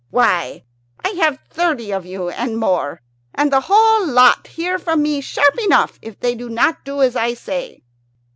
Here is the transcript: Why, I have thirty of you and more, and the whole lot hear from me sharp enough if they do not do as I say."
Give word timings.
Why, 0.09 0.63
I 1.05 1.09
have 1.19 1.37
thirty 1.51 1.93
of 1.93 2.07
you 2.07 2.29
and 2.31 2.57
more, 2.57 3.03
and 3.35 3.53
the 3.53 3.61
whole 3.61 4.07
lot 4.07 4.47
hear 4.47 4.79
from 4.79 5.03
me 5.03 5.21
sharp 5.21 5.55
enough 5.59 5.99
if 6.01 6.19
they 6.19 6.33
do 6.33 6.49
not 6.49 6.83
do 6.83 7.03
as 7.03 7.15
I 7.15 7.35
say." 7.35 7.83